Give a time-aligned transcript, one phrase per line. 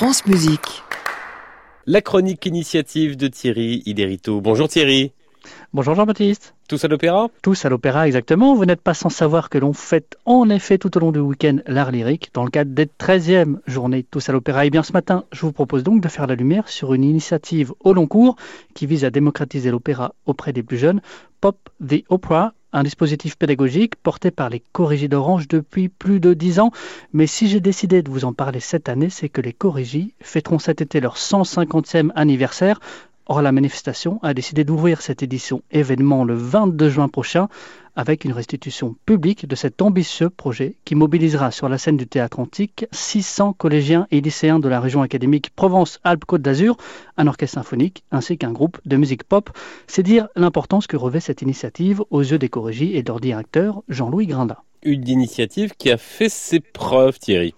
[0.00, 0.82] France Musique.
[1.84, 4.40] La chronique initiative de Thierry Iderito.
[4.40, 5.12] Bonjour Thierry.
[5.74, 6.54] Bonjour Jean-Baptiste.
[6.70, 7.28] Tous à l'opéra?
[7.42, 8.54] Tous à l'opéra, exactement.
[8.54, 11.58] Vous n'êtes pas sans savoir que l'on fête en effet tout au long du week-end
[11.66, 14.64] l'art lyrique dans le cadre des 13e journées Tous à l'opéra.
[14.64, 17.74] Et bien ce matin, je vous propose donc de faire la lumière sur une initiative
[17.80, 18.36] au long cours
[18.72, 21.02] qui vise à démocratiser l'opéra auprès des plus jeunes,
[21.42, 26.60] Pop the Opera, un dispositif pédagogique porté par les Corrigis d'Orange depuis plus de dix
[26.60, 26.70] ans.
[27.12, 30.58] Mais si j'ai décidé de vous en parler cette année, c'est que les Corrigis fêteront
[30.58, 32.80] cet été leur 150e anniversaire.
[33.32, 37.46] Or, la manifestation a décidé d'ouvrir cette édition événement le 22 juin prochain
[37.94, 42.40] avec une restitution publique de cet ambitieux projet qui mobilisera sur la scène du théâtre
[42.40, 46.76] antique 600 collégiens et lycéens de la région académique Provence-Alpes-Côte d'Azur,
[47.16, 49.50] un orchestre symphonique ainsi qu'un groupe de musique pop.
[49.86, 53.84] C'est dire l'importance que revêt cette initiative aux yeux des corrigis et de leur directeur
[53.88, 54.64] Jean-Louis Grinda.
[54.82, 57.54] Une initiative qui a fait ses preuves, Thierry.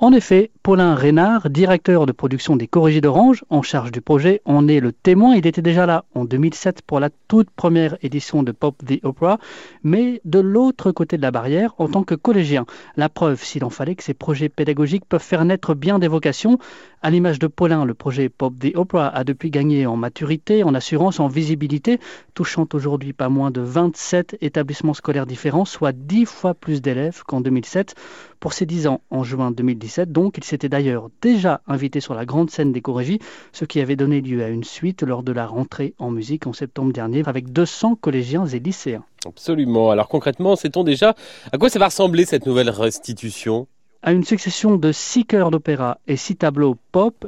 [0.00, 4.68] En effet, Paulin Reynard, directeur de production des Corrigés d'Orange, en charge du projet, en
[4.68, 5.34] est le témoin.
[5.34, 9.38] Il était déjà là en 2007 pour la toute première édition de Pop the Opera,
[9.82, 12.66] mais de l'autre côté de la barrière en tant que collégien.
[12.98, 16.58] La preuve, s'il en fallait, que ces projets pédagogiques peuvent faire naître bien des vocations.
[17.00, 20.74] À l'image de Paulin, le projet Pop the Opera a depuis gagné en maturité, en
[20.74, 21.98] assurance, en visibilité,
[22.34, 27.40] touchant aujourd'hui pas moins de 27 établissements scolaires différents, soit 10 fois plus d'élèves qu'en
[27.40, 27.94] 2007.
[28.40, 32.26] Pour ses 10 ans, en juin 2017, donc, il s'était d'ailleurs déjà invité sur la
[32.26, 33.20] grande scène des Corrigis,
[33.52, 36.52] ce qui avait donné lieu à une suite lors de la rentrée en musique en
[36.52, 39.04] septembre dernier avec 200 collégiens et lycéens.
[39.24, 39.92] Absolument.
[39.92, 41.14] Alors concrètement, sait-on déjà
[41.52, 43.68] à quoi ça va ressembler cette nouvelle restitution?
[44.02, 46.76] À une succession de six chœurs d'opéra et six tableaux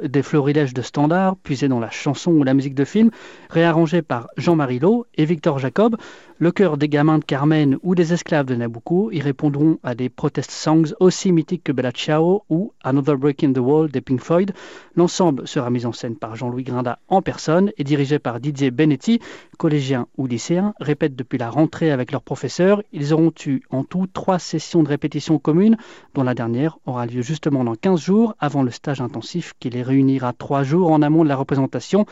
[0.03, 3.11] des florilèges de standards puisés dans la chanson ou la musique de film,
[3.49, 5.97] réarrangés par Jean-Marie Lowe et Victor Jacob,
[6.41, 10.09] le chœur des gamins de Carmen ou des esclaves de Nabucco y répondront à des
[10.09, 14.19] protest songs aussi mythiques que Bella Ciao ou Another Break in the Wall des Pink
[14.19, 14.51] Floyd.
[14.95, 19.19] L'ensemble sera mis en scène par Jean-Louis Grinda en personne et dirigé par Didier Benetti,
[19.59, 22.81] collégien ou lycéen, répètent depuis la rentrée avec leurs professeurs.
[22.91, 25.77] Ils auront eu en tout trois sessions de répétition communes,
[26.15, 29.83] dont la dernière aura lieu justement dans 15 jours avant le stage intensif qui les
[29.83, 32.05] réunira trois jours en amont de la représentation.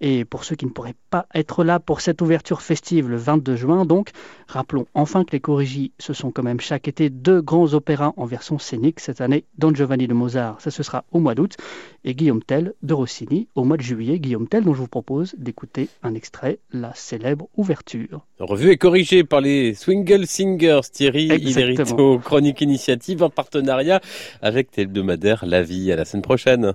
[0.00, 3.56] Et pour ceux qui ne pourraient pas être là pour cette ouverture festive le 22
[3.56, 4.10] juin, donc,
[4.46, 8.26] rappelons enfin que les Corrigis, ce sont quand même chaque été deux grands opéras en
[8.26, 9.00] version scénique.
[9.00, 11.56] Cette année, Don Giovanni de Mozart, ça ce sera au mois d'août,
[12.04, 14.18] et Guillaume Tell de Rossini au mois de juillet.
[14.18, 18.26] Guillaume Tell, dont je vous propose d'écouter un extrait, la célèbre ouverture.
[18.38, 24.02] Revue et corrigée par les Swingle Singers, Thierry Iderito, Chronique Initiative en partenariat
[24.42, 25.90] avec tes hebdomadaires La Vie.
[25.90, 26.74] À la semaine prochaine.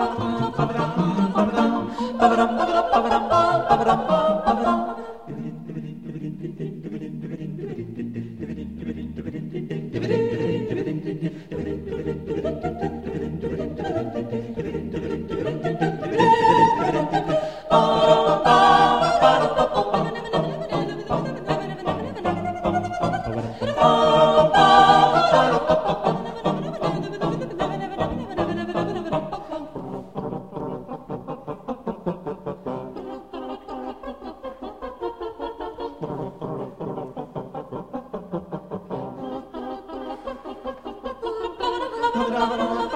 [0.00, 0.29] Baba.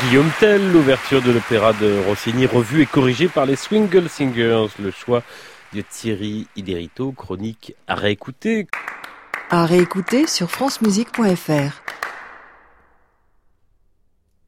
[0.00, 4.90] Guillaume Tell, l'ouverture de l'opéra de Rossini, revue et corrigée par les Swingle Singers, le
[4.90, 5.22] choix
[5.74, 8.68] de Thierry Iderito, chronique à réécouter.
[9.50, 12.03] À réécouter sur francemusique.fr.